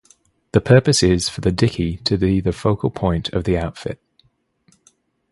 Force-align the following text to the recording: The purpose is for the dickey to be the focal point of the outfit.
The 0.53 0.61
purpose 0.61 1.03
is 1.03 1.29
for 1.29 1.41
the 1.41 1.51
dickey 1.51 1.97
to 2.05 2.17
be 2.17 2.39
the 2.41 2.53
focal 2.53 2.89
point 2.89 3.29
of 3.33 3.43
the 3.43 3.55
outfit. 3.55 4.01